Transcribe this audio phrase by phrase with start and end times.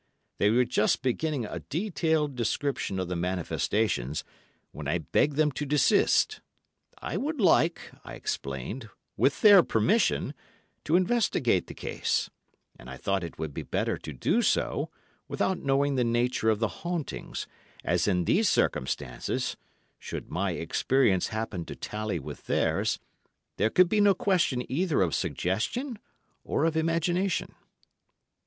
[0.39, 4.23] They were just beginning a detailed description of the manifestations,
[4.71, 6.41] when I begged them to desist.
[6.97, 10.33] I would like, I explained, with their permission,
[10.85, 12.31] to investigate the case,
[12.79, 14.89] and I thought it would be better to do so
[15.27, 17.45] without knowing the nature of the hauntings,
[17.83, 24.63] as in these circumstances—should my experience happen to tally with theirs—there could be no question
[24.67, 25.99] either of suggestion
[26.43, 27.53] or of imagination.